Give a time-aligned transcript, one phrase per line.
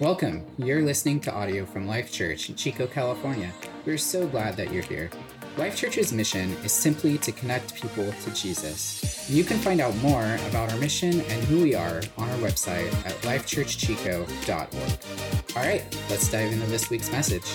[0.00, 0.46] Welcome.
[0.58, 3.52] You're listening to audio from Life Church in Chico, California.
[3.84, 5.10] We're so glad that you're here.
[5.56, 9.28] Life Church's mission is simply to connect people to Jesus.
[9.28, 12.86] You can find out more about our mission and who we are on our website
[13.06, 15.56] at lifechurchchico.org.
[15.56, 17.50] All right, let's dive into this week's message.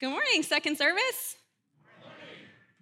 [0.00, 1.36] Good morning, second service.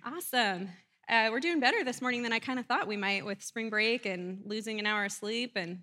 [0.06, 0.68] Awesome.
[1.08, 3.68] Uh, we're doing better this morning than I kind of thought we might with spring
[3.68, 5.54] break and losing an hour of sleep.
[5.56, 5.80] And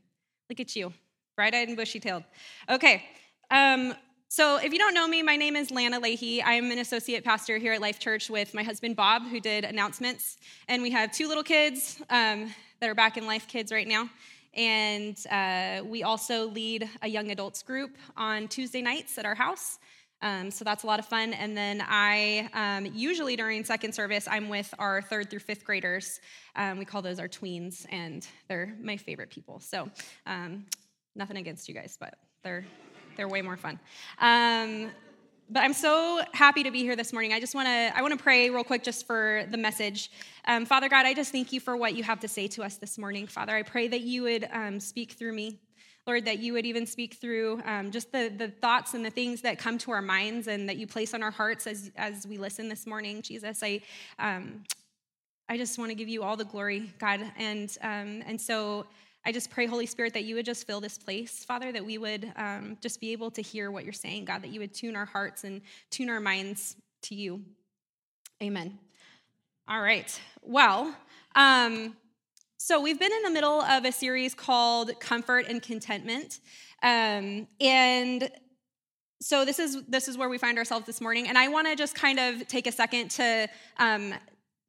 [0.51, 0.91] look at you,
[1.37, 2.25] bright eyed and bushy tailed.
[2.67, 3.05] Okay.
[3.51, 3.93] Um,
[4.27, 6.43] so, if you don't know me, my name is Lana Leahy.
[6.43, 10.35] I'm an associate pastor here at Life Church with my husband Bob, who did announcements.
[10.67, 14.09] And we have two little kids um, that are back in Life Kids right now.
[14.53, 19.79] And uh, we also lead a young adults group on Tuesday nights at our house.
[20.21, 21.33] Um, so that's a lot of fun.
[21.33, 26.19] And then I um, usually during second service, I'm with our third through fifth graders.
[26.55, 29.59] Um, we call those our tweens, and they're my favorite people.
[29.59, 29.89] So
[30.27, 30.65] um,
[31.15, 32.65] nothing against you guys, but they're
[33.17, 33.79] they're way more fun.
[34.19, 34.91] Um,
[35.49, 37.33] but I'm so happy to be here this morning.
[37.33, 40.11] I just want to I want to pray real quick just for the message.
[40.45, 42.77] Um, Father God, I just thank you for what you have to say to us
[42.77, 43.27] this morning.
[43.27, 44.47] Father, I pray that you would
[44.79, 45.59] speak through me.
[46.11, 49.39] Lord, that you would even speak through um, just the, the thoughts and the things
[49.43, 52.37] that come to our minds and that you place on our hearts as, as we
[52.37, 53.63] listen this morning, Jesus.
[53.63, 53.79] I,
[54.19, 54.65] um,
[55.47, 57.21] I just want to give you all the glory, God.
[57.37, 58.87] And, um, and so
[59.23, 61.97] I just pray, Holy Spirit, that you would just fill this place, Father, that we
[61.97, 64.97] would um, just be able to hear what you're saying, God, that you would tune
[64.97, 67.41] our hearts and tune our minds to you.
[68.43, 68.77] Amen.
[69.65, 70.19] All right.
[70.41, 70.93] Well,
[71.35, 71.95] um,
[72.63, 76.39] so, we've been in the middle of a series called Comfort and Contentment.
[76.83, 78.29] Um, and
[79.19, 81.75] so this is this is where we find ourselves this morning and i want to
[81.75, 84.13] just kind of take a second to um,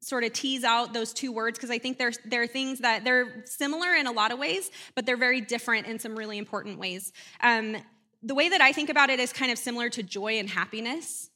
[0.01, 3.03] sort of tease out those two words because i think there's there are things that
[3.03, 6.79] they're similar in a lot of ways but they're very different in some really important
[6.79, 7.77] ways um,
[8.23, 11.31] the way that i think about it is kind of similar to joy and happiness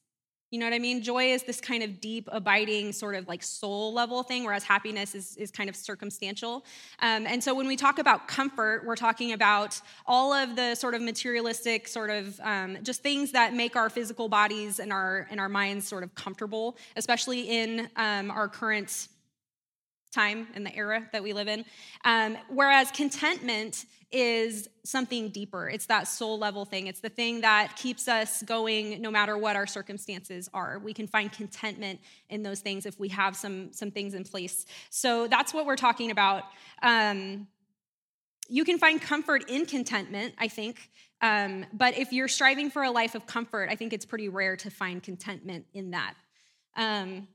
[0.50, 1.02] you know what I mean?
[1.02, 5.14] Joy is this kind of deep, abiding, sort of like soul level thing, whereas happiness
[5.14, 6.64] is, is kind of circumstantial.
[7.00, 10.94] Um, and so when we talk about comfort, we're talking about all of the sort
[10.94, 15.40] of materialistic, sort of um, just things that make our physical bodies and our and
[15.40, 19.08] our minds sort of comfortable, especially in um, our current
[20.16, 21.64] time in the era that we live in.
[22.04, 25.68] Um, whereas contentment is something deeper.
[25.68, 26.86] It's that soul level thing.
[26.86, 30.78] It's the thing that keeps us going no matter what our circumstances are.
[30.78, 32.00] We can find contentment
[32.30, 34.64] in those things if we have some, some things in place.
[34.90, 36.44] So that's what we're talking about.
[36.82, 37.48] Um,
[38.48, 40.90] you can find comfort in contentment, I think.
[41.20, 44.56] Um, but if you're striving for a life of comfort, I think it's pretty rare
[44.56, 46.14] to find contentment in that.
[46.76, 47.26] Um,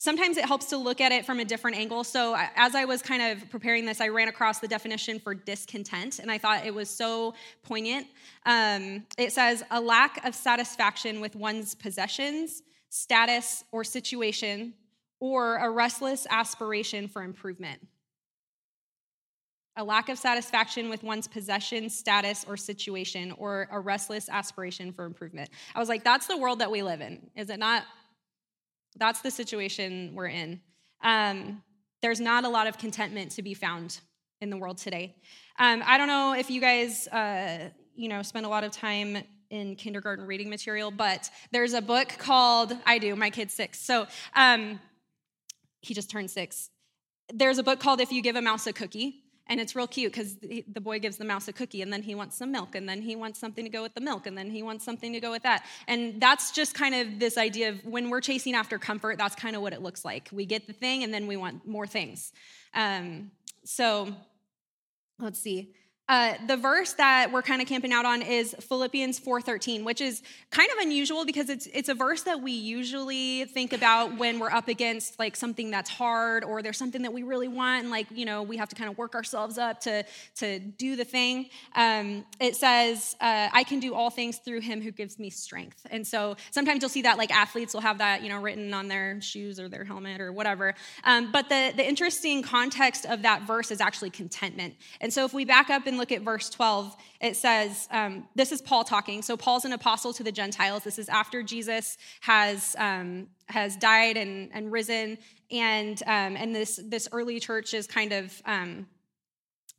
[0.00, 2.04] Sometimes it helps to look at it from a different angle.
[2.04, 6.20] So, as I was kind of preparing this, I ran across the definition for discontent,
[6.20, 8.06] and I thought it was so poignant.
[8.46, 14.72] Um, it says, a lack of satisfaction with one's possessions, status, or situation,
[15.18, 17.84] or a restless aspiration for improvement.
[19.76, 25.04] A lack of satisfaction with one's possession, status, or situation, or a restless aspiration for
[25.04, 25.50] improvement.
[25.74, 27.82] I was like, that's the world that we live in, is it not?
[28.96, 30.60] That's the situation we're in.
[31.02, 31.62] Um,
[32.02, 34.00] there's not a lot of contentment to be found
[34.40, 35.16] in the world today.
[35.58, 39.18] Um, I don't know if you guys, uh, you know, spend a lot of time
[39.50, 43.16] in kindergarten reading material, but there's a book called I do.
[43.16, 44.78] My kid's six, so um,
[45.80, 46.70] he just turned six.
[47.32, 50.12] There's a book called If You Give a Mouse a Cookie, and it's real cute
[50.12, 52.88] because the boy gives the mouse a cookie and then he wants some milk and
[52.88, 55.20] then he wants something to go with the milk and then he wants something to
[55.20, 55.64] go with that.
[55.86, 59.56] And that's just kind of this idea of when we're chasing after comfort, that's kind
[59.56, 60.28] of what it looks like.
[60.32, 62.32] We get the thing and then we want more things.
[62.74, 63.30] Um,
[63.64, 64.14] so
[65.18, 65.74] let's see.
[66.08, 70.22] Uh, the verse that we're kind of camping out on is Philippians 4:13, which is
[70.50, 74.50] kind of unusual because it's it's a verse that we usually think about when we're
[74.50, 78.06] up against like something that's hard or there's something that we really want and like
[78.10, 80.02] you know we have to kind of work ourselves up to
[80.36, 81.50] to do the thing.
[81.76, 85.86] Um, it says, uh, "I can do all things through Him who gives me strength."
[85.90, 88.88] And so sometimes you'll see that like athletes will have that you know written on
[88.88, 90.74] their shoes or their helmet or whatever.
[91.04, 94.74] Um, but the the interesting context of that verse is actually contentment.
[95.02, 98.52] And so if we back up and look at verse 12, it says, um, This
[98.52, 99.22] is Paul talking.
[99.22, 100.84] So Paul's an apostle to the Gentiles.
[100.84, 105.18] This is after Jesus has, um, has died and, and risen.
[105.50, 108.86] And, um, and this, this early church is kind of um,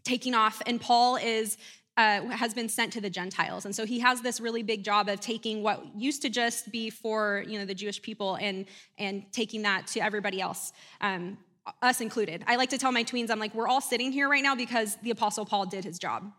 [0.04, 0.62] taking off.
[0.66, 1.57] And Paul is
[2.00, 3.65] uh, has been sent to the Gentiles.
[3.65, 6.89] And so he has this really big job of taking what used to just be
[6.89, 8.68] for you know the Jewish people and
[8.98, 10.72] and taking that to everybody else.
[11.01, 11.38] Um,
[11.81, 12.44] us included.
[12.48, 14.98] I like to tell my tweens, I'm like, we're all sitting here right now because
[15.04, 16.31] the Apostle Paul did his job.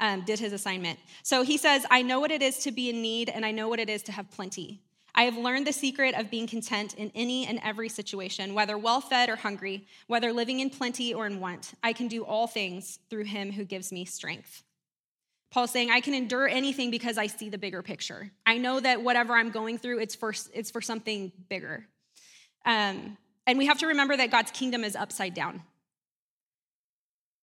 [0.00, 0.98] um, did his assignment.
[1.22, 3.68] So he says, I know what it is to be in need, and I know
[3.68, 4.80] what it is to have plenty.
[5.14, 9.00] I have learned the secret of being content in any and every situation, whether well
[9.00, 11.72] fed or hungry, whether living in plenty or in want.
[11.82, 14.62] I can do all things through him who gives me strength.
[15.50, 18.30] Paul's saying, I can endure anything because I see the bigger picture.
[18.46, 21.86] I know that whatever I'm going through, it's for, it's for something bigger.
[22.66, 23.16] Um,
[23.48, 25.62] and we have to remember that God's kingdom is upside down.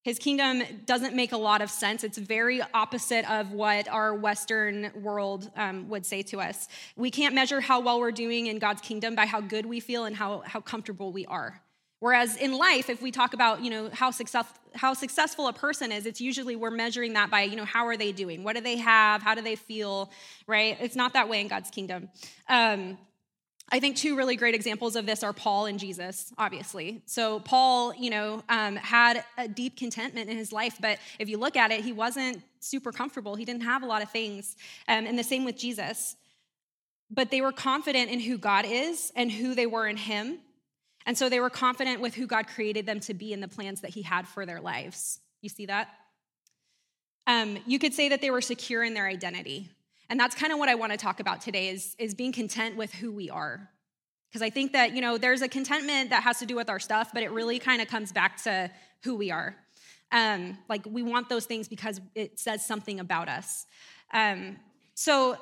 [0.04, 2.04] His kingdom doesn't make a lot of sense.
[2.04, 6.68] It's very opposite of what our Western world um, would say to us.
[6.96, 10.06] We can't measure how well we're doing in God's kingdom by how good we feel
[10.06, 11.60] and how, how comfortable we are.
[12.02, 15.92] Whereas in life, if we talk about, you know, how, success, how successful a person
[15.92, 18.44] is, it's usually we're measuring that by, you know, how are they doing?
[18.44, 19.24] What do they have?
[19.24, 20.12] How do they feel?
[20.46, 20.78] Right?
[20.80, 22.10] It's not that way in God's kingdom.
[22.48, 23.00] Um,
[23.72, 27.02] I think two really great examples of this are Paul and Jesus, obviously.
[27.08, 31.38] So Paul, you know, um, had a deep contentment in his life, but if you
[31.38, 33.36] look at it, he wasn't super comfortable.
[33.36, 34.56] He didn't have a lot of things.
[34.88, 36.16] Um, and the same with Jesus.
[37.10, 40.40] But they were confident in who God is and who they were in Him.
[41.06, 43.82] And so they were confident with who God created them to be and the plans
[43.82, 45.20] that He had for their lives.
[45.42, 45.90] You see that?
[47.28, 49.70] Um, you could say that they were secure in their identity.
[50.10, 52.76] And that's kind of what I want to talk about today is, is being content
[52.76, 53.70] with who we are.
[54.30, 56.80] Because I think that, you know, there's a contentment that has to do with our
[56.80, 58.70] stuff, but it really kind of comes back to
[59.04, 59.56] who we are.
[60.12, 63.66] Um, like we want those things because it says something about us.
[64.14, 64.58] Um,
[64.94, 65.38] so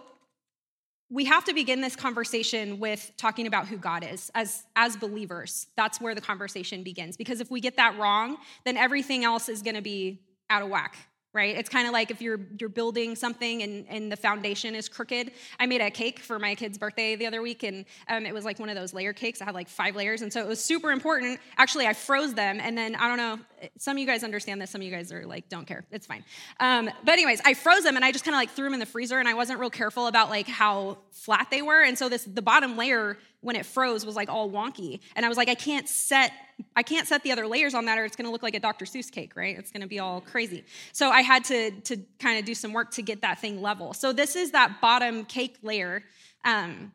[1.10, 5.68] we have to begin this conversation with talking about who God is as, as believers.
[5.76, 7.18] That's where the conversation begins.
[7.18, 10.70] Because if we get that wrong, then everything else is going to be out of
[10.70, 10.98] whack
[11.34, 11.56] right?
[11.56, 15.32] It's kind of like if you're you're building something and, and the foundation is crooked.
[15.60, 18.46] I made a cake for my kid's birthday the other week and um, it was
[18.46, 20.22] like one of those layer cakes i had like five layers.
[20.22, 21.40] And so it was super important.
[21.58, 23.40] Actually i froze them and then i don't know
[23.78, 25.86] some of you guys understand this some of you guys are like don't care.
[25.92, 26.24] It's fine.
[26.60, 28.80] Um, but anyways i froze them and i just kind of like threw them in
[28.80, 31.82] the freezer and i wasn't real careful about like how flat they were.
[31.82, 35.00] And so this the bottom layer when it froze was like all wonky.
[35.16, 36.32] And i was like i can't set
[36.76, 38.60] i can't set the other layers on that or it's going to look like a
[38.60, 38.86] dr.
[38.86, 39.58] Seuss cake right?
[39.58, 40.64] It's going to be all crazy.
[40.92, 43.94] So i had to to kind of do some work to get that thing level.
[43.94, 46.04] So this is that bottom cake layer
[46.46, 46.92] um,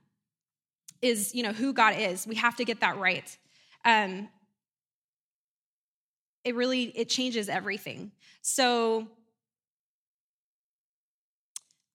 [1.02, 2.26] is you know who god is.
[2.26, 3.36] We have to get that right.
[3.84, 4.28] Um,
[6.44, 8.10] it really it changes everything
[8.42, 9.06] so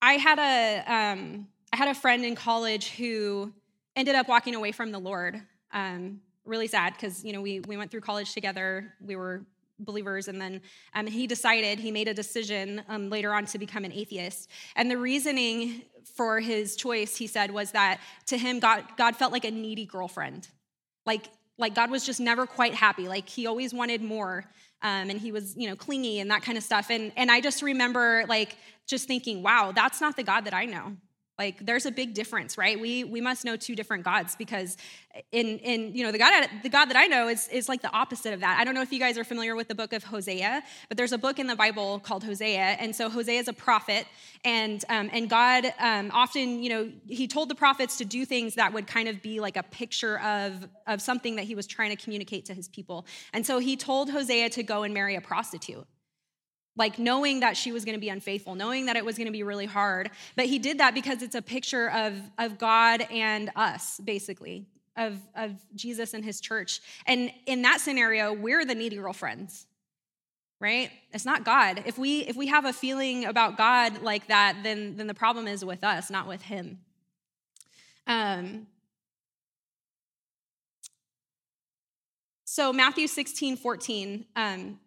[0.02, 3.52] i had a um, I had a friend in college who
[3.96, 5.42] ended up walking away from the Lord.
[5.72, 8.94] Um, really sad because you know we we went through college together.
[9.02, 9.42] We were
[9.80, 10.62] believers, and then
[10.94, 14.52] um, he decided he made a decision um, later on to become an atheist.
[14.76, 15.82] And the reasoning
[16.16, 19.88] for his choice, he said, was that to him God God felt like a needy
[19.88, 20.48] girlfriend,
[21.08, 23.08] like like God was just never quite happy.
[23.08, 24.46] Like he always wanted more.
[24.82, 26.90] Um, and he was, you know, clingy and that kind of stuff.
[26.90, 30.66] And and I just remember like just thinking, wow, that's not the God that I
[30.66, 30.98] know.
[31.40, 32.80] Like there's a big difference, right?
[32.80, 34.78] We we must know two different gods because
[35.32, 37.92] in in you know the God the God that I know is is like the
[37.92, 38.60] opposite of that.
[38.60, 41.12] I don't know if you guys are familiar with the book of Hosea, but there's
[41.12, 44.06] a book in the Bible called Hosea, and so Hosea is a prophet,
[44.46, 48.54] and um, and God um, often you know he told the prophets to do things
[48.54, 51.90] that would kind of be like a picture of of something that he was trying
[51.90, 55.22] to communicate to his people, and so he told Hosea to go and marry a
[55.22, 55.88] prostitute
[56.76, 59.32] like knowing that she was going to be unfaithful knowing that it was going to
[59.32, 63.52] be really hard but he did that because it's a picture of of god and
[63.56, 64.66] us basically
[64.96, 66.82] of of jesus and his church.
[67.06, 69.66] And in that scenario we're the needy girlfriends
[70.60, 70.92] right?
[71.12, 71.84] It's not god.
[71.86, 75.48] If we if we have a feeling about god like that then then the problem
[75.48, 76.80] is with us not with him.
[78.08, 78.68] Um
[82.46, 84.80] so matthew 16 14 um,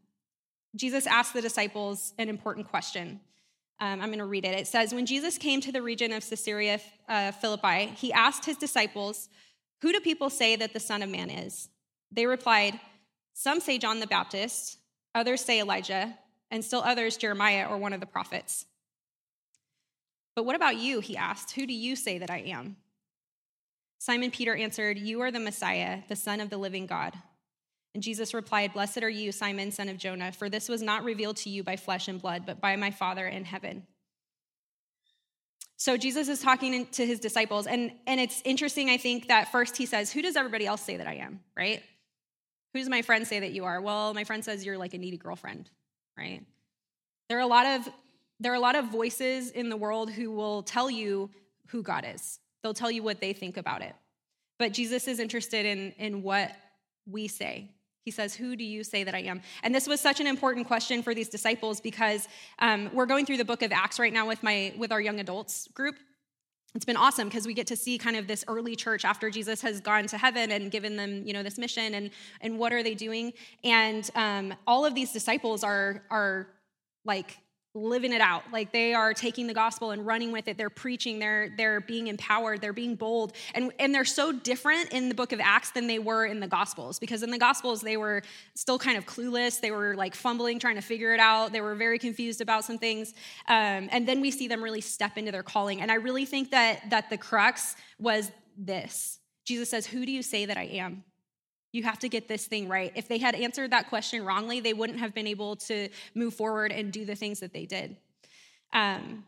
[0.76, 3.20] Jesus asked the disciples an important question.
[3.80, 4.58] Um, I'm going to read it.
[4.58, 8.56] It says, When Jesus came to the region of Caesarea uh, Philippi, he asked his
[8.56, 9.28] disciples,
[9.82, 11.68] Who do people say that the Son of Man is?
[12.12, 12.78] They replied,
[13.34, 14.78] Some say John the Baptist,
[15.14, 16.16] others say Elijah,
[16.50, 18.66] and still others Jeremiah or one of the prophets.
[20.34, 21.00] But what about you?
[21.00, 22.76] He asked, Who do you say that I am?
[23.98, 27.14] Simon Peter answered, You are the Messiah, the Son of the living God.
[27.96, 31.38] And Jesus replied, Blessed are you, Simon, son of Jonah, for this was not revealed
[31.38, 33.86] to you by flesh and blood, but by my Father in heaven.
[35.78, 39.78] So Jesus is talking to his disciples, and, and it's interesting, I think, that first
[39.78, 41.82] he says, Who does everybody else say that I am, right?
[42.74, 43.80] Who does my friend say that you are?
[43.80, 45.70] Well, my friend says you're like a needy girlfriend,
[46.18, 46.42] right?
[47.30, 47.88] There are a lot of
[48.40, 51.30] there are a lot of voices in the world who will tell you
[51.68, 52.40] who God is.
[52.62, 53.94] They'll tell you what they think about it.
[54.58, 56.52] But Jesus is interested in, in what
[57.06, 57.70] we say
[58.06, 59.42] He says, Who do you say that I am?
[59.64, 62.28] And this was such an important question for these disciples because
[62.60, 65.18] um, we're going through the book of Acts right now with, my, with our young
[65.18, 65.96] adults group.
[66.76, 69.60] It's been awesome because we get to see kind of this early church after Jesus
[69.62, 72.10] has gone to heaven and given them, you know, this mission and
[72.42, 73.32] and what are they doing?
[73.64, 76.48] And um, all of these disciples are are
[77.04, 77.38] like
[77.76, 78.42] living it out.
[78.52, 80.56] Like they are taking the gospel and running with it.
[80.56, 81.18] They're preaching.
[81.18, 82.60] They're they're being empowered.
[82.60, 83.34] They're being bold.
[83.54, 86.46] And and they're so different in the book of acts than they were in the
[86.46, 86.98] gospels.
[86.98, 88.22] Because in the gospels they were
[88.54, 89.60] still kind of clueless.
[89.60, 91.52] They were like fumbling trying to figure it out.
[91.52, 93.14] They were very confused about some things.
[93.48, 95.80] Um, and then we see them really step into their calling.
[95.80, 99.18] And i really think that that the crux was this.
[99.44, 101.04] Jesus says who do you say that i am
[101.76, 102.90] you have to get this thing right.
[102.94, 106.72] If they had answered that question wrongly, they wouldn't have been able to move forward
[106.72, 107.96] and do the things that they did.
[108.72, 109.24] Um,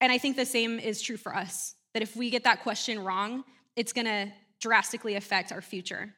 [0.00, 3.02] and I think the same is true for us that if we get that question
[3.02, 3.44] wrong,
[3.76, 6.14] it's going to drastically affect our future,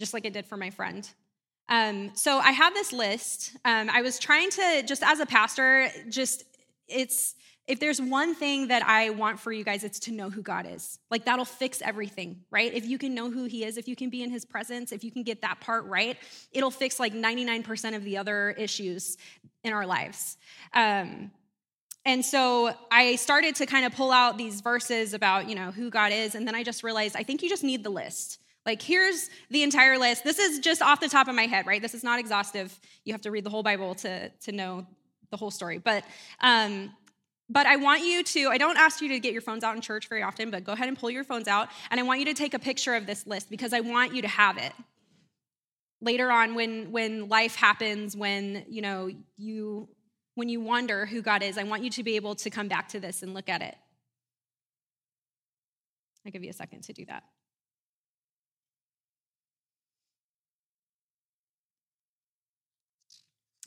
[0.00, 1.08] just like it did for my friend.
[1.68, 3.56] Um, so I have this list.
[3.64, 6.44] Um, I was trying to, just as a pastor, just
[6.88, 7.34] it's
[7.66, 10.66] if there's one thing that I want for you guys, it's to know who God
[10.68, 10.98] is.
[11.10, 12.72] Like that'll fix everything, right?
[12.72, 15.02] If you can know who He is, if you can be in His presence, if
[15.02, 16.18] you can get that part right,
[16.52, 19.16] it'll fix like 99% of the other issues
[19.62, 20.36] in our lives.
[20.74, 21.30] Um,
[22.04, 25.88] and so I started to kind of pull out these verses about, you know, who
[25.88, 26.34] God is.
[26.34, 28.40] And then I just realized I think you just need the list.
[28.66, 30.24] Like, here's the entire list.
[30.24, 31.80] This is just off the top of my head, right?
[31.80, 32.78] This is not exhaustive.
[33.04, 34.86] You have to read the whole Bible to, to know
[35.30, 35.78] the whole story.
[35.78, 36.04] But
[36.40, 36.90] um,
[37.48, 39.82] but I want you to, I don't ask you to get your phones out in
[39.82, 41.68] church very often, but go ahead and pull your phones out.
[41.90, 44.22] And I want you to take a picture of this list because I want you
[44.22, 44.72] to have it.
[46.00, 49.88] Later on, when, when life happens, when you know you
[50.34, 52.88] when you wonder who God is, I want you to be able to come back
[52.88, 53.76] to this and look at it.
[56.26, 57.22] I'll give you a second to do that.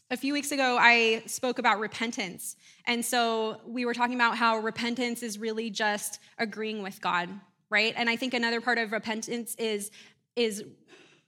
[0.09, 2.55] A few weeks ago, I spoke about repentance.
[2.85, 7.27] And so we were talking about how repentance is really just agreeing with God,
[7.69, 7.93] right?
[7.97, 9.91] And I think another part of repentance is,
[10.37, 10.63] is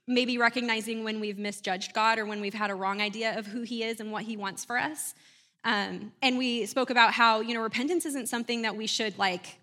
[0.07, 3.63] maybe recognizing when we've misjudged God or when we've had a wrong idea of who
[3.63, 5.13] He is and what He wants for us.
[5.65, 9.59] Um, and we spoke about how, you know, repentance isn't something that we should like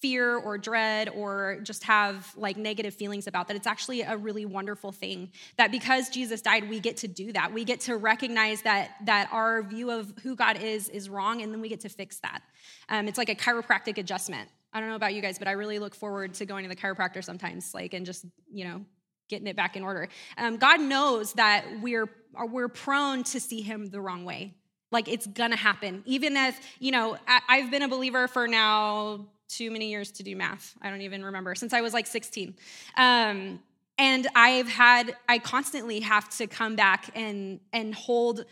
[0.00, 4.46] fear or dread or just have like negative feelings about that it's actually a really
[4.46, 7.52] wonderful thing that because jesus died we get to do that.
[7.52, 11.52] We get to recognize that that our view of who god is is wrong and
[11.52, 12.40] then we get to fix that.
[12.88, 14.48] Um, it's like a chiropractic adjustment.
[14.72, 16.76] I don't know about you guys but i really look forward to going to the
[16.76, 18.84] chiropractor sometimes like and just you know
[19.28, 20.08] getting it back in order.
[20.38, 22.08] Um, god knows that we're
[22.48, 24.54] we're prone to see him the wrong way.
[24.92, 26.02] Like it's gonna happen.
[26.06, 30.36] Even if you know i've been a believer for now too many years to do
[30.36, 30.74] math.
[30.80, 32.54] I don't even remember, since I was like 16.
[32.96, 33.60] Um,
[33.98, 38.46] and I've had, I constantly have to come back and, and hold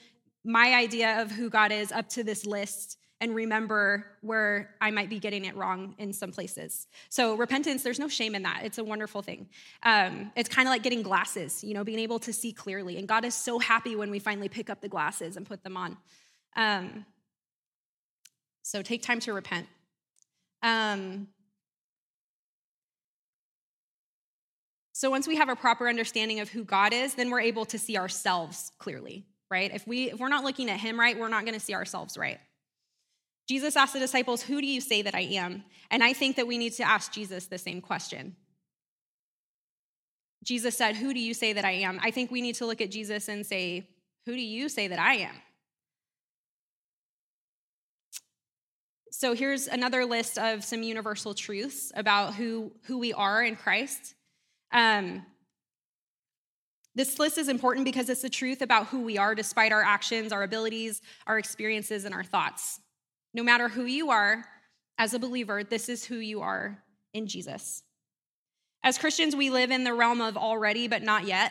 [0.45, 5.09] my idea of who God is up to this list and remember where I might
[5.09, 6.87] be getting it wrong in some places.
[7.09, 8.61] So, repentance, there's no shame in that.
[8.63, 9.49] It's a wonderful thing.
[9.83, 12.97] Um, it's kind of like getting glasses, you know, being able to see clearly.
[12.97, 15.77] And God is so happy when we finally pick up the glasses and put them
[15.77, 15.97] on.
[16.57, 17.05] Um,
[18.63, 19.67] so, take time to repent.
[20.63, 21.29] Um,
[24.93, 27.79] so once we have a proper understanding of who God is, then we're able to
[27.79, 29.71] see ourselves clearly, right?
[29.73, 32.19] If we if we're not looking at him right, we're not going to see ourselves
[32.19, 32.39] right.
[33.49, 36.47] Jesus asked the disciples, "Who do you say that I am?" And I think that
[36.47, 38.37] we need to ask Jesus the same question.
[40.45, 42.81] Jesus said, "Who do you say that I am?" I think we need to look
[42.81, 43.89] at Jesus and say,
[44.27, 45.35] "Who do you say that I am?"
[49.19, 54.15] So here's another list of some universal truths about who, who we are in Christ.
[54.71, 55.27] Um,
[56.95, 60.31] this list is important because it's the truth about who we are despite our actions,
[60.31, 62.79] our abilities, our experiences, and our thoughts.
[63.35, 64.45] No matter who you are
[64.99, 66.81] as a believer, this is who you are
[67.13, 67.83] in Jesus.
[68.85, 71.51] As Christians, we live in the realm of already but not yet.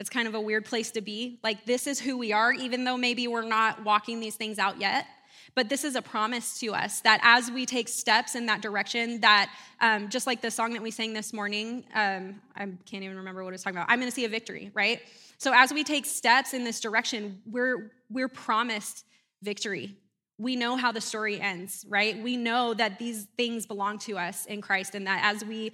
[0.00, 1.38] It's kind of a weird place to be.
[1.44, 4.80] Like, this is who we are, even though maybe we're not walking these things out
[4.80, 5.06] yet.
[5.54, 9.20] But this is a promise to us that as we take steps in that direction,
[9.20, 13.16] that um, just like the song that we sang this morning, um, I can't even
[13.16, 13.90] remember what it was talking about.
[13.90, 15.00] I'm going to see a victory, right?
[15.38, 19.04] So as we take steps in this direction, we're we're promised
[19.42, 19.96] victory.
[20.38, 22.22] We know how the story ends, right?
[22.22, 25.72] We know that these things belong to us in Christ, and that as we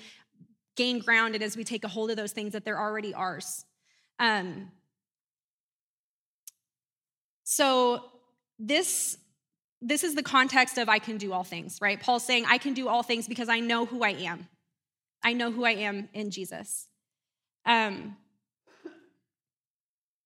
[0.76, 3.64] gain ground and as we take a hold of those things, that they're already ours.
[4.18, 4.70] Um,
[7.44, 8.04] so
[8.58, 9.18] this
[9.82, 12.00] this is the context of I can do all things, right?
[12.00, 14.48] Paul's saying, I can do all things because I know who I am.
[15.22, 16.86] I know who I am in Jesus.
[17.64, 18.16] Um,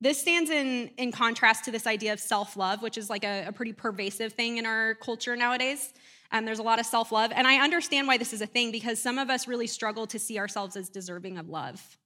[0.01, 3.47] this stands in, in contrast to this idea of self love, which is like a,
[3.49, 5.93] a, pretty pervasive thing in our culture nowadays.
[6.33, 7.33] Um, there's a lot of self love.
[7.35, 10.19] And I understand why this is a thing because some of us really struggle to
[10.19, 11.99] see ourselves as deserving of love.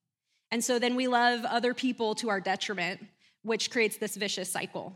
[0.50, 3.00] And so then we love other people to our detriment,
[3.42, 4.94] which creates this vicious cycle,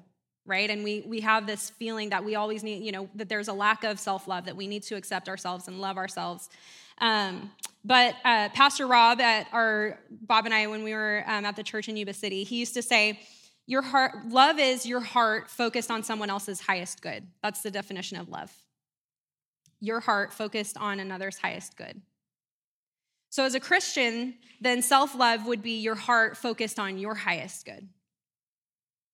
[0.49, 0.69] right?
[0.71, 3.53] And we, we have this feeling that we always need, you know, that there's a
[3.53, 6.49] lack of self love, that we need to accept ourselves and love ourselves.
[7.01, 7.53] Um,
[7.85, 11.63] but uh, Pastor Rob at our Bob and I, when we were um, at the
[11.63, 13.21] church in Yuba City, he used to say,
[13.67, 18.19] "Your heart, love is your heart focused on someone else's highest good." That's the definition
[18.19, 18.53] of love.
[19.81, 22.03] Your heart focused on another's highest good.
[23.31, 27.65] So, as a Christian, then self love would be your heart focused on your highest
[27.65, 27.89] good,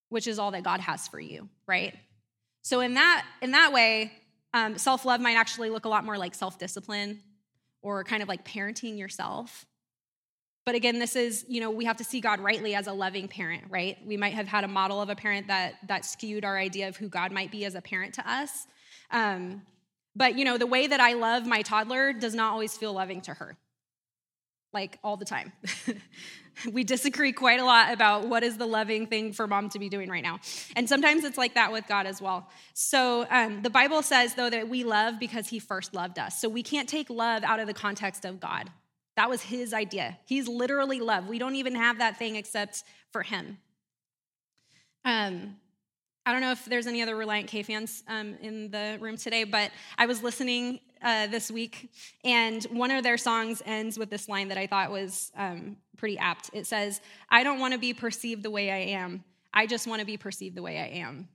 [0.08, 1.94] which is all that God has for you, right?
[2.62, 4.12] So, in that in that way,
[4.54, 7.20] um, self love might actually look a lot more like self discipline
[7.82, 9.66] or kind of like parenting yourself.
[10.64, 13.28] But again, this is, you know, we have to see God rightly as a loving
[13.28, 13.98] parent, right?
[14.06, 16.96] We might have had a model of a parent that that skewed our idea of
[16.96, 18.66] who God might be as a parent to us.
[19.10, 19.62] Um,
[20.16, 23.20] but you know, the way that I love my toddler does not always feel loving
[23.22, 23.56] to her.
[24.72, 25.52] Like all the time.
[26.72, 29.88] we disagree quite a lot about what is the loving thing for mom to be
[29.88, 30.40] doing right now.
[30.76, 32.48] And sometimes it's like that with God as well.
[32.72, 36.40] So um, the Bible says, though, that we love because he first loved us.
[36.40, 38.70] So we can't take love out of the context of God.
[39.16, 40.18] That was his idea.
[40.26, 41.28] He's literally love.
[41.28, 42.82] We don't even have that thing except
[43.12, 43.58] for him.
[45.04, 45.56] Um,
[46.26, 49.44] I don't know if there's any other Relient K fans um, in the room today,
[49.44, 51.90] but I was listening uh, this week,
[52.24, 56.16] and one of their songs ends with this line that I thought was um, pretty
[56.18, 56.50] apt.
[56.54, 60.00] It says, I don't want to be perceived the way I am, I just want
[60.00, 61.28] to be perceived the way I am.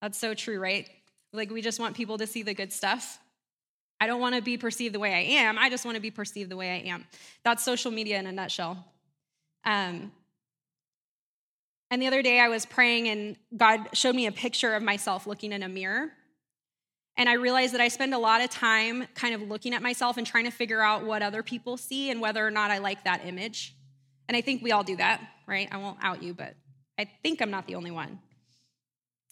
[0.00, 0.88] That's so true, right?
[1.32, 3.18] Like, we just want people to see the good stuff.
[4.00, 6.12] I don't want to be perceived the way I am, I just want to be
[6.12, 7.04] perceived the way I am.
[7.42, 8.84] That's social media in a nutshell.
[9.64, 10.12] Um,
[11.90, 15.26] and the other day I was praying, and God showed me a picture of myself
[15.26, 16.12] looking in a mirror.
[17.16, 20.16] And I realize that I spend a lot of time kind of looking at myself
[20.16, 23.04] and trying to figure out what other people see and whether or not I like
[23.04, 23.76] that image.
[24.28, 25.68] And I think we all do that, right?
[25.70, 26.54] I won't out you, but
[26.98, 28.18] I think I'm not the only one.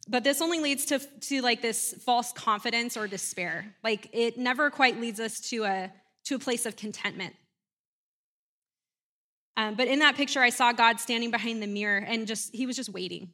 [0.09, 3.75] But this only leads to, to like this false confidence or despair.
[3.83, 5.93] Like it never quite leads us to a,
[6.25, 7.35] to a place of contentment.
[9.57, 12.67] Um, but in that picture, I saw God standing behind the mirror and just, he
[12.67, 13.31] was just waiting.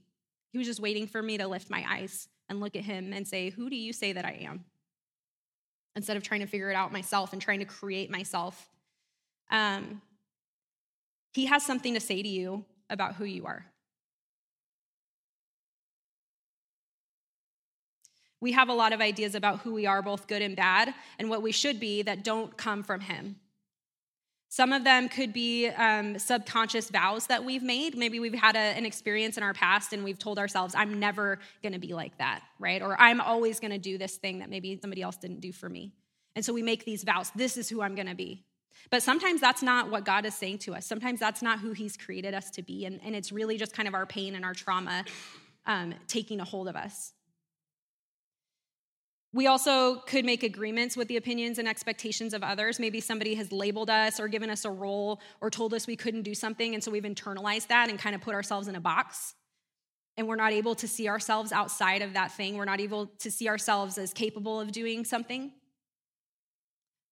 [0.52, 3.26] He was just waiting for me to lift my eyes and look at him and
[3.26, 4.64] say, Who do you say that I am?
[5.96, 8.68] Instead of trying to figure it out myself and trying to create myself.
[9.50, 10.02] Um,
[11.32, 13.66] he has something to say to you about who you are.
[18.40, 21.28] We have a lot of ideas about who we are, both good and bad, and
[21.28, 23.36] what we should be that don't come from him.
[24.50, 27.96] Some of them could be um, subconscious vows that we've made.
[27.96, 31.38] Maybe we've had a, an experience in our past and we've told ourselves, I'm never
[31.62, 32.80] gonna be like that, right?
[32.80, 35.92] Or I'm always gonna do this thing that maybe somebody else didn't do for me.
[36.34, 38.44] And so we make these vows this is who I'm gonna be.
[38.90, 40.86] But sometimes that's not what God is saying to us.
[40.86, 42.86] Sometimes that's not who He's created us to be.
[42.86, 45.04] And, and it's really just kind of our pain and our trauma
[45.66, 47.12] um, taking a hold of us.
[49.34, 52.80] We also could make agreements with the opinions and expectations of others.
[52.80, 56.22] Maybe somebody has labeled us or given us a role or told us we couldn't
[56.22, 59.34] do something, and so we've internalized that and kind of put ourselves in a box.
[60.16, 62.56] And we're not able to see ourselves outside of that thing.
[62.56, 65.52] We're not able to see ourselves as capable of doing something.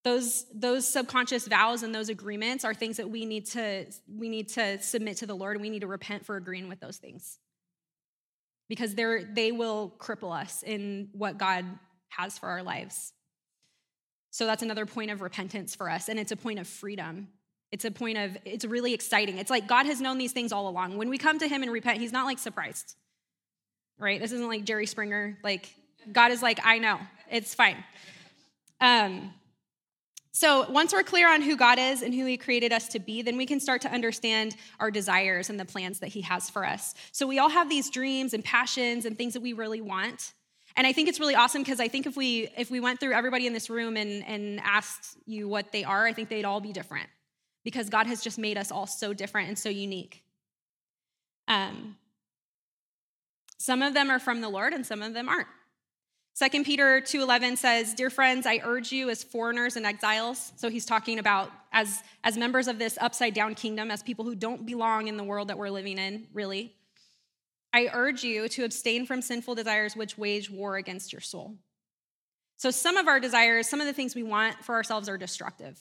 [0.03, 4.49] Those, those subconscious vows and those agreements are things that we need to we need
[4.51, 7.39] to submit to the Lord and we need to repent for agreeing with those things.
[8.69, 11.65] Because they're, they will cripple us in what God
[12.09, 13.12] has for our lives.
[14.31, 17.29] So that's another point of repentance for us, and it's a point of freedom.
[17.73, 19.38] It's a point of, it's really exciting.
[19.38, 20.99] It's like God has known these things all along.
[20.99, 22.97] When we come to Him and repent, He's not like surprised,
[23.99, 24.21] right?
[24.21, 25.38] This isn't like Jerry Springer.
[25.42, 25.75] Like,
[26.12, 26.99] God is like, I know,
[27.31, 27.77] it's fine.
[28.81, 29.33] Um,
[30.33, 33.23] so, once we're clear on who God is and who He created us to be,
[33.23, 36.66] then we can start to understand our desires and the plans that He has for
[36.66, 36.95] us.
[37.11, 40.35] So, we all have these dreams and passions and things that we really want.
[40.77, 43.12] And I think it's really awesome because I think if we if we went through
[43.12, 46.61] everybody in this room and, and asked you what they are, I think they'd all
[46.61, 47.09] be different.
[47.65, 50.23] Because God has just made us all so different and so unique.
[51.49, 51.97] Um,
[53.59, 55.49] some of them are from the Lord and some of them aren't.
[56.39, 60.85] 2 Peter 2:11 says, "Dear friends, I urge you as foreigners and exiles." So he's
[60.85, 65.09] talking about as as members of this upside down kingdom, as people who don't belong
[65.09, 66.76] in the world that we're living in, really.
[67.77, 71.57] I urge you to abstain from sinful desires which wage war against your soul.
[72.57, 75.79] So, some of our desires, some of the things we want for ourselves are destructive.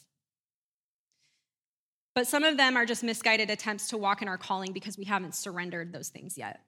[2.13, 5.05] But some of them are just misguided attempts to walk in our calling because we
[5.05, 6.59] haven't surrendered those things yet.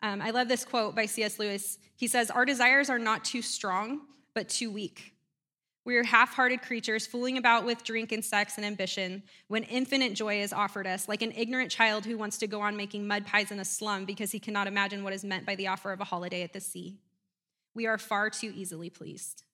[0.00, 1.38] Um, I love this quote by C.S.
[1.38, 1.76] Lewis.
[1.94, 4.00] He says, Our desires are not too strong,
[4.34, 5.12] but too weak.
[5.88, 10.12] We are half hearted creatures fooling about with drink and sex and ambition when infinite
[10.12, 13.24] joy is offered us, like an ignorant child who wants to go on making mud
[13.24, 16.02] pies in a slum because he cannot imagine what is meant by the offer of
[16.02, 16.98] a holiday at the sea.
[17.74, 19.44] We are far too easily pleased.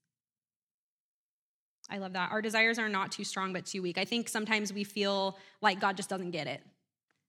[1.89, 2.33] I love that.
[2.33, 3.97] Our desires are not too strong, but too weak.
[3.97, 6.63] I think sometimes we feel like God just doesn't get it.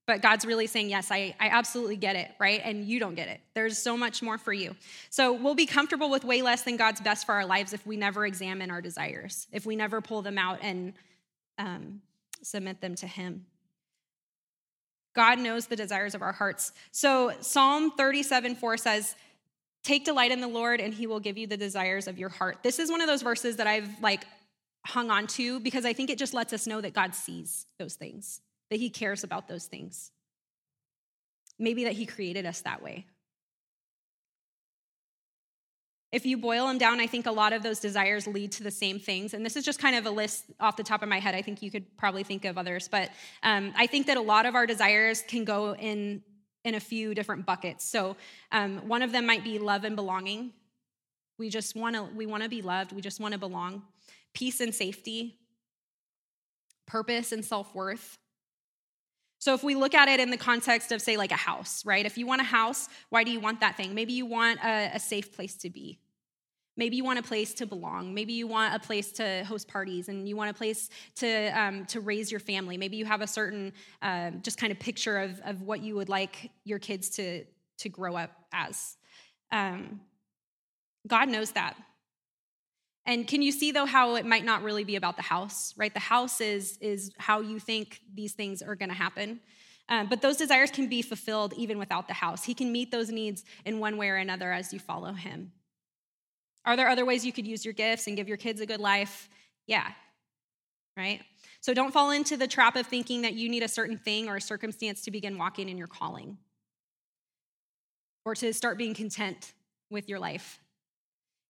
[0.07, 2.61] But God's really saying, Yes, I, I absolutely get it, right?
[2.63, 3.41] And you don't get it.
[3.53, 4.75] There's so much more for you.
[5.09, 7.97] So we'll be comfortable with way less than God's best for our lives if we
[7.97, 10.93] never examine our desires, if we never pull them out and
[11.57, 12.01] um,
[12.43, 13.45] submit them to Him.
[15.15, 16.73] God knows the desires of our hearts.
[16.91, 19.15] So Psalm 37 4 says,
[19.83, 22.63] Take delight in the Lord, and he will give you the desires of your heart.
[22.63, 24.25] This is one of those verses that I've like
[24.83, 27.95] hung on to because I think it just lets us know that God sees those
[27.95, 28.41] things
[28.75, 30.11] that He cares about those things.
[31.57, 33.05] Maybe that He created us that way.
[36.11, 38.71] If you boil them down, I think a lot of those desires lead to the
[38.71, 39.33] same things.
[39.33, 41.35] And this is just kind of a list off the top of my head.
[41.35, 42.89] I think you could probably think of others.
[42.89, 43.11] But
[43.43, 46.21] um, I think that a lot of our desires can go in,
[46.65, 47.85] in a few different buckets.
[47.85, 48.17] So
[48.51, 50.51] um, one of them might be love and belonging.
[51.37, 52.91] We just want to we want to be loved.
[52.91, 53.83] We just want to belong.
[54.33, 55.37] Peace and safety.
[56.85, 58.17] Purpose and self-worth.
[59.39, 62.05] So if we look at it in the context of, say, like a house, right?
[62.05, 63.93] If you want a house, why do you want that thing?
[63.93, 65.99] Maybe you want a, a safe place to be.
[66.77, 68.13] Maybe you want a place to belong.
[68.13, 71.85] Maybe you want a place to host parties, and you want a place to um,
[71.85, 72.75] to raise your family.
[72.77, 73.71] Maybe you have a certain
[74.01, 77.45] uh, just kind of picture of of what you would like your kids to
[77.77, 78.97] to grow up as.
[79.51, 80.01] Um,
[81.07, 81.77] God knows that.
[83.05, 85.93] And can you see though how it might not really be about the house, right?
[85.93, 89.39] The house is is how you think these things are going to happen.
[89.87, 92.43] Um, but those desires can be fulfilled even without the house.
[92.43, 95.51] He can meet those needs in one way or another as you follow him.
[96.65, 98.79] Are there other ways you could use your gifts and give your kids a good
[98.79, 99.29] life?
[99.67, 99.87] Yeah.
[100.97, 101.21] Right?
[101.61, 104.37] So don't fall into the trap of thinking that you need a certain thing or
[104.37, 106.37] a circumstance to begin walking in your calling
[108.23, 109.53] or to start being content
[109.91, 110.59] with your life.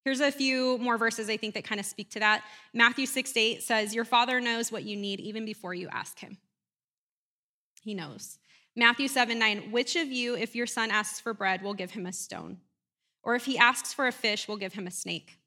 [0.06, 2.44] Here's a few more verses I think that kind of speak to that.
[2.74, 6.38] Matthew 6 8 says, Your father knows what you need even before you ask him.
[7.82, 8.38] He knows.
[8.76, 12.06] Matthew 7 9, which of you, if your son asks for bread, will give him
[12.06, 12.58] a stone?
[13.24, 15.40] Or if he asks for a fish, will give him a snake?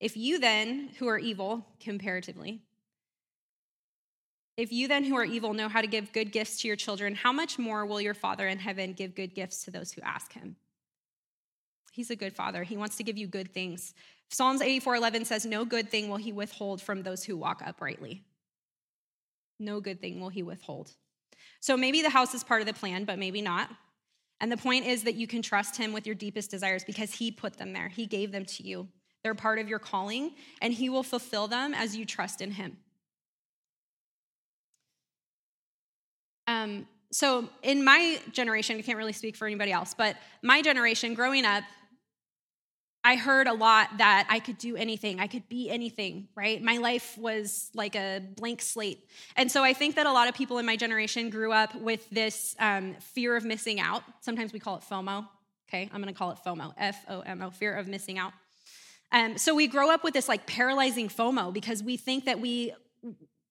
[0.00, 2.60] If you then, who are evil comparatively,
[4.58, 7.14] if you then, who are evil, know how to give good gifts to your children,
[7.14, 10.34] how much more will your Father in heaven give good gifts to those who ask
[10.34, 10.56] him?
[11.92, 12.64] He's a good father.
[12.64, 13.94] He wants to give you good things.
[14.30, 18.24] Psalms 84:11 says, "No good thing will he withhold from those who walk uprightly."
[19.58, 20.96] No good thing will he withhold.
[21.60, 23.70] So maybe the house is part of the plan, but maybe not.
[24.40, 27.30] And the point is that you can trust him with your deepest desires because he
[27.30, 27.88] put them there.
[27.88, 28.88] He gave them to you.
[29.22, 32.78] They're part of your calling, and he will fulfill them as you trust in him.
[36.48, 41.14] Um, so in my generation, I can't really speak for anybody else, but my generation
[41.14, 41.62] growing up,
[43.04, 46.62] I heard a lot that I could do anything, I could be anything, right?
[46.62, 49.08] My life was like a blank slate.
[49.34, 52.08] And so I think that a lot of people in my generation grew up with
[52.10, 54.04] this um, fear of missing out.
[54.20, 55.26] Sometimes we call it FOMO.
[55.68, 58.32] Okay, I'm gonna call it FOMO, F O M O, fear of missing out.
[59.10, 62.72] Um, so we grow up with this like paralyzing FOMO because we think that we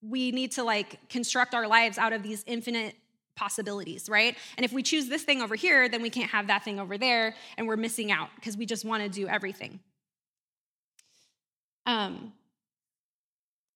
[0.01, 2.95] we need to like construct our lives out of these infinite
[3.35, 4.37] possibilities, right?
[4.57, 6.97] And if we choose this thing over here, then we can't have that thing over
[6.97, 9.79] there, and we're missing out because we just want to do everything.
[11.85, 12.33] Um,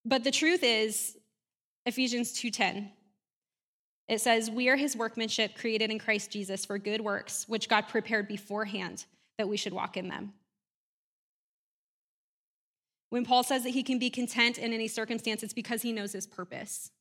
[0.05, 1.17] but the truth is,
[1.85, 2.91] Ephesians 2:10.
[4.07, 7.87] It says, "We are his workmanship created in Christ Jesus for good works, which God
[7.87, 9.05] prepared beforehand
[9.37, 10.33] that we should walk in them."
[13.09, 16.11] When Paul says that he can be content in any circumstance, it's because he knows
[16.11, 16.91] his purpose.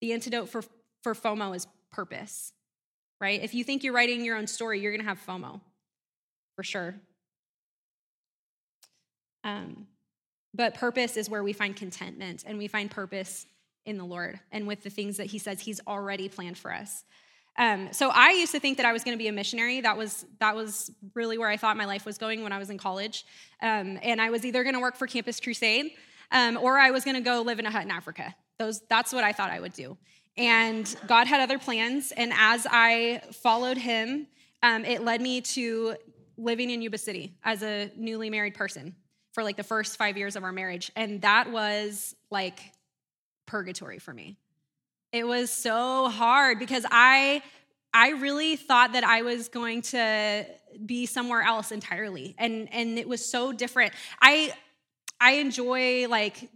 [0.00, 0.62] The antidote for,
[1.02, 2.52] for FOMO is purpose,
[3.20, 3.42] right?
[3.42, 5.60] If you think you're writing your own story, you're going to have FOMO
[6.56, 6.94] for sure.
[9.44, 9.86] Um,
[10.54, 13.46] but purpose is where we find contentment and we find purpose
[13.86, 17.04] in the Lord and with the things that He says He's already planned for us.
[17.58, 19.80] Um, so I used to think that I was going to be a missionary.
[19.80, 22.70] That was that was really where I thought my life was going when I was
[22.70, 23.24] in college,
[23.60, 25.92] um, and I was either going to work for Campus Crusade
[26.32, 28.34] um, or I was going to go live in a hut in Africa.
[28.60, 29.96] Those, that's what I thought I would do.
[30.36, 32.12] And God had other plans.
[32.12, 34.28] And as I followed him,
[34.62, 35.96] um, it led me to
[36.36, 38.94] living in Yuba City as a newly married person.
[39.32, 40.90] for like the first five years of our marriage.
[40.96, 42.60] And that was like
[43.46, 44.36] purgatory for me.
[45.12, 47.42] It was so hard because I
[47.92, 50.46] I really thought that I was going to
[50.84, 52.34] be somewhere else entirely.
[52.38, 53.92] And and it was so different.
[54.20, 54.52] I
[55.20, 56.48] I enjoy like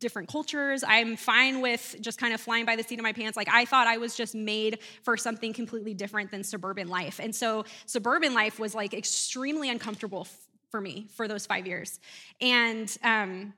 [0.00, 0.82] different cultures.
[0.86, 3.36] I'm fine with just kind of flying by the seat of my pants.
[3.36, 7.20] Like I thought I was just made for something completely different than suburban life.
[7.22, 10.36] And so suburban life was like extremely uncomfortable f-
[10.70, 12.00] for me for those 5 years.
[12.40, 13.54] And um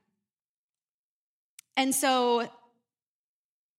[1.75, 2.47] and so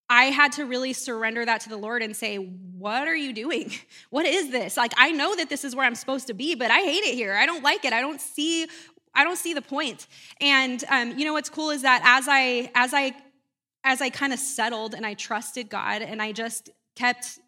[0.09, 3.72] I had to really surrender that to the Lord and say, What are you doing?
[4.11, 4.77] What is this?
[4.77, 7.14] Like, I know that this is where I'm supposed to be, but I hate it
[7.14, 7.35] here.
[7.35, 7.92] I don't like it.
[7.92, 8.68] I don't see.
[9.14, 10.07] I don't see the point.
[10.40, 13.14] And um, you know what's cool is that as I as I
[13.85, 17.38] as I kind of settled and I trusted God and I just kept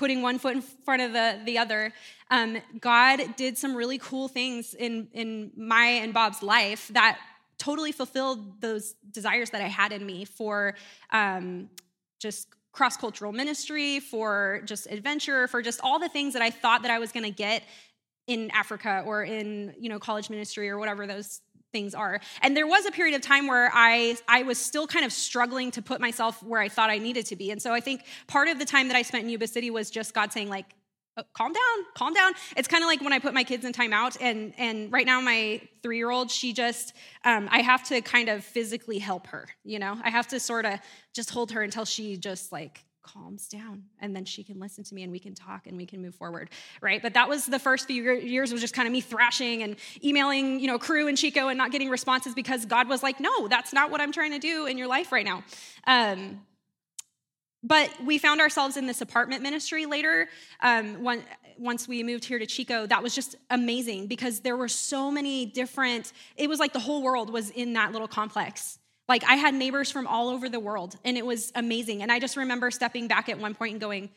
[0.00, 1.92] putting one foot in front of the, the other,
[2.30, 7.18] um, God did some really cool things in, in my and Bob's life that
[7.58, 10.74] totally fulfilled those desires that I had in me for
[11.10, 11.68] um,
[12.18, 16.80] just cross cultural ministry, for just adventure, for just all the things that I thought
[16.82, 17.62] that I was going to get
[18.26, 21.40] in Africa or in you know college ministry or whatever those
[21.72, 22.20] things are.
[22.42, 25.70] And there was a period of time where I I was still kind of struggling
[25.72, 27.50] to put myself where I thought I needed to be.
[27.50, 29.90] And so I think part of the time that I spent in Yuba City was
[29.90, 30.66] just God saying like
[31.16, 33.72] oh, calm down calm down it's kind of like when i put my kids in
[33.72, 38.00] timeout and and right now my three year old she just um, i have to
[38.00, 40.78] kind of physically help her you know i have to sort of
[41.12, 44.94] just hold her until she just like calms down and then she can listen to
[44.94, 47.02] me and we can talk and we can move forward right?
[47.02, 50.60] But that was the first few years was just kind of me thrashing and emailing
[50.60, 53.72] you know Cru and chico and not getting responses because god was like no that's
[53.72, 55.42] not what i'm trying to do in your life right now.
[55.86, 56.40] Um,
[57.62, 60.28] but we found ourselves in this apartment ministry later
[60.62, 61.06] um,
[61.58, 65.46] once we moved here to chico that was just amazing because there were so many
[65.46, 68.79] different it was like the whole world was in that little complex
[69.10, 72.18] like i had neighbors from all over the world and it was amazing and i
[72.18, 74.08] just remember stepping back at one point and going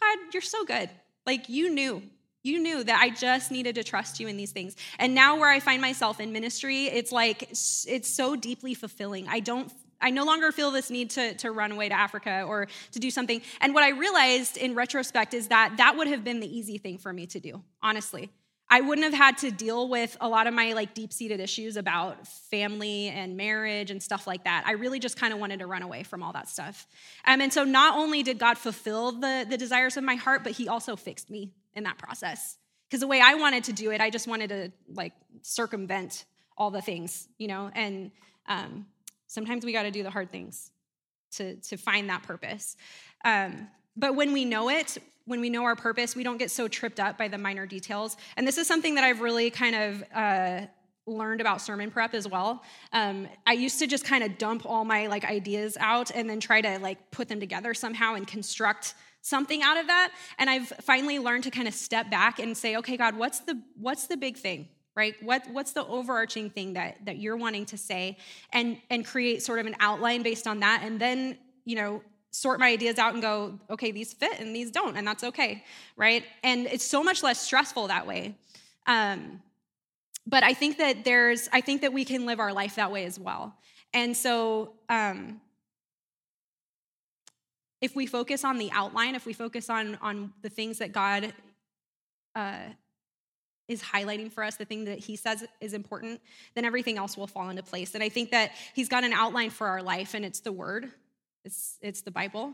[0.00, 0.90] god you're so good
[1.24, 2.02] like you knew
[2.42, 4.76] you knew that I just needed to trust you in these things.
[5.00, 9.26] And now, where I find myself in ministry, it's like, it's so deeply fulfilling.
[9.26, 9.68] I don't
[10.00, 13.10] I no longer feel this need to, to run away to Africa or to do
[13.10, 13.40] something.
[13.60, 16.98] And what I realized in retrospect is that that would have been the easy thing
[16.98, 18.30] for me to do, honestly.
[18.68, 22.26] I wouldn't have had to deal with a lot of my like deep-seated issues about
[22.26, 24.64] family and marriage and stuff like that.
[24.66, 26.86] I really just kind of wanted to run away from all that stuff.
[27.24, 30.52] Um, and so not only did God fulfill the, the desires of my heart, but
[30.52, 32.58] he also fixed me in that process.
[32.88, 36.24] Because the way I wanted to do it, I just wanted to like circumvent
[36.56, 38.10] all the things, you know, and
[38.48, 38.86] um,
[39.26, 40.70] Sometimes we got to do the hard things
[41.32, 42.76] to, to find that purpose.
[43.24, 46.68] Um, but when we know it, when we know our purpose, we don't get so
[46.68, 48.16] tripped up by the minor details.
[48.36, 50.66] And this is something that I've really kind of uh,
[51.06, 52.62] learned about sermon prep as well.
[52.92, 56.40] Um, I used to just kind of dump all my like ideas out and then
[56.40, 60.12] try to like put them together somehow and construct something out of that.
[60.38, 63.60] And I've finally learned to kind of step back and say, okay, God, what's the
[63.76, 64.68] what's the big thing?
[64.96, 68.16] right what, what's the overarching thing that, that you're wanting to say
[68.52, 72.02] and and create sort of an outline based on that and then you know
[72.36, 75.64] sort my ideas out and go okay these fit and these don't and that's okay
[75.96, 76.24] right?
[76.42, 78.34] And it's so much less stressful that way.
[78.86, 79.42] Um,
[80.26, 83.04] but i think that there's i think that we can live our life that way
[83.04, 83.54] as well.
[83.94, 85.40] And so um,
[87.80, 91.32] if we focus on the outline if we focus on on the things that god
[92.34, 92.68] uh,
[93.68, 96.20] is highlighting for us the thing that he says is important,
[96.54, 97.94] then everything else will fall into place.
[97.94, 100.92] And I think that he's got an outline for our life, and it's the word,
[101.46, 102.52] it's, it's the Bible,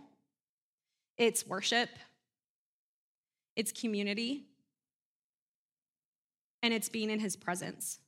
[1.16, 1.88] it's worship,
[3.56, 4.44] it's community,
[6.62, 7.98] and it's being in his presence.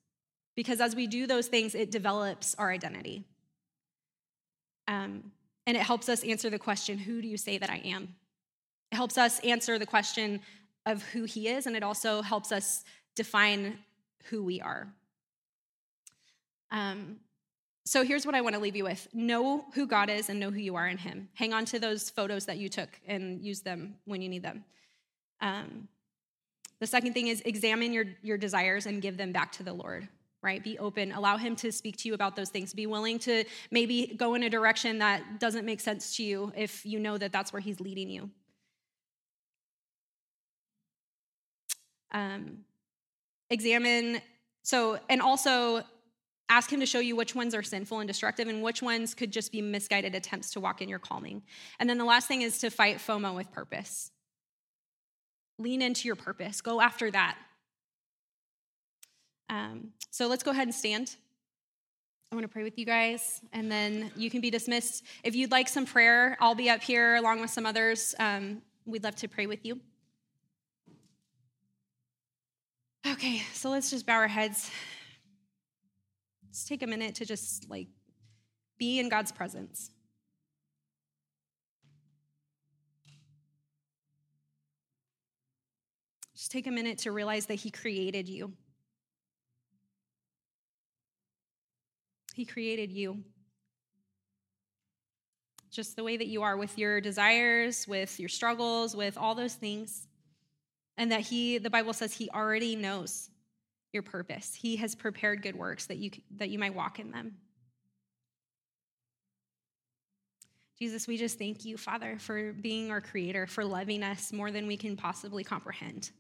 [0.55, 3.25] Because as we do those things, it develops our identity.
[4.87, 5.33] Um,
[5.67, 8.15] and it helps us answer the question who do you say that I am?
[8.93, 10.41] It helps us answer the question
[10.85, 12.85] of who he is, and it also helps us
[13.17, 13.79] define
[14.25, 14.87] who we are.
[16.71, 17.17] Um,
[17.87, 20.51] so here's what I want to leave you with know who God is and know
[20.51, 21.29] who you are in Him.
[21.35, 24.65] Hang on to those photos that you took and use them when you need them.
[25.41, 25.89] Um,
[26.81, 30.09] the second thing is examine your, your desires and give them back to the Lord,
[30.43, 30.65] right?
[30.65, 31.13] Be open.
[31.13, 32.73] Allow Him to speak to you about those things.
[32.73, 36.87] Be willing to maybe go in a direction that doesn't make sense to you if
[36.87, 38.31] you know that that's where He's leading you.
[42.13, 42.61] Um,
[43.51, 44.23] examine,
[44.63, 45.83] so, and also
[46.49, 49.31] ask him to show you which ones are sinful and destructive and which ones could
[49.31, 51.43] just be misguided attempts to walk in your calling.
[51.79, 54.11] And then the last thing is to fight FOMO with purpose.
[55.59, 57.39] Lean into your purpose, go after that.
[59.49, 61.17] Um, so let's go ahead and stand.
[62.33, 65.05] I want to pray with you guys, and then you can be dismissed.
[65.23, 68.15] If you'd like some prayer, I'll be up here along with some others.
[68.19, 69.79] Um, we'd love to pray with you.
[73.07, 74.71] Okay, so let's just bow our heads.
[76.55, 77.89] Let's take a minute to just like
[78.79, 79.91] be in God's presence.
[86.37, 88.53] Just take a minute to realize that He created you.
[92.37, 93.25] He created you.
[95.73, 99.55] Just the way that you are with your desires, with your struggles, with all those
[99.55, 100.07] things.
[100.99, 103.31] And that He, the Bible says, He already knows
[103.95, 104.55] your purpose.
[104.55, 107.37] He has prepared good works that you, that you might walk in them.
[110.79, 114.67] Jesus, we just thank you, Father, for being our creator, for loving us more than
[114.67, 116.11] we can possibly comprehend.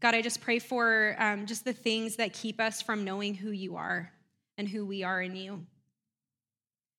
[0.00, 3.50] God, I just pray for um, just the things that keep us from knowing who
[3.50, 4.12] you are
[4.58, 5.66] and who we are in you.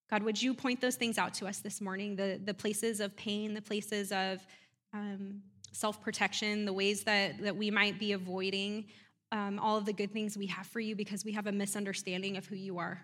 [0.09, 2.15] God, would you point those things out to us this morning?
[2.15, 4.45] The, the places of pain, the places of
[4.93, 8.85] um, self protection, the ways that, that we might be avoiding
[9.31, 12.37] um, all of the good things we have for you because we have a misunderstanding
[12.37, 13.01] of who you are.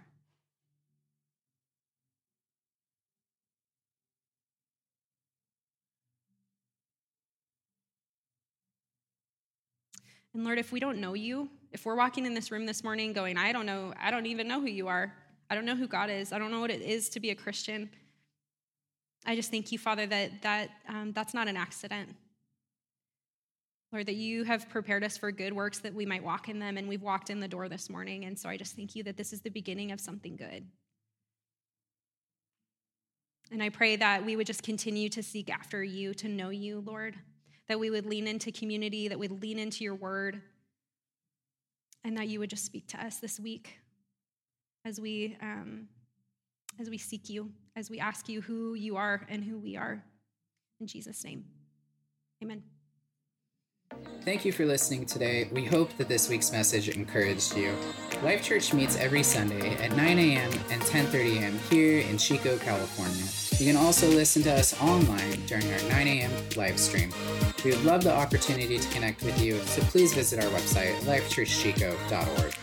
[10.34, 13.12] And Lord, if we don't know you, if we're walking in this room this morning
[13.12, 15.14] going, I don't know, I don't even know who you are.
[15.50, 16.32] I don't know who God is.
[16.32, 17.90] I don't know what it is to be a Christian.
[19.26, 22.10] I just thank you, Father, that, that um, that's not an accident.
[23.92, 26.78] Lord, that you have prepared us for good works that we might walk in them,
[26.78, 28.26] and we've walked in the door this morning.
[28.26, 30.66] And so I just thank you that this is the beginning of something good.
[33.52, 36.84] And I pray that we would just continue to seek after you, to know you,
[36.86, 37.16] Lord
[37.68, 40.42] that we would lean into community, that we'd lean into your word,
[42.04, 43.80] and that you would just speak to us this week
[44.86, 45.88] as we um,
[46.80, 50.04] as we seek you, as we ask you who you are and who we are.
[50.80, 51.44] In Jesus' name,
[52.42, 52.64] Amen.
[54.28, 55.48] Thank you for listening today.
[55.54, 57.74] We hope that this week's message encouraged you.
[58.24, 60.52] Life Church meets every Sunday at 9 a.m.
[60.70, 61.58] and 10:30 a.m.
[61.70, 63.24] here in Chico, California.
[63.58, 66.32] You can also listen to us online during our 9 a.m.
[66.58, 67.10] live stream.
[67.64, 72.54] We would love the opportunity to connect with you, so please visit our website, lifechurchchico.org.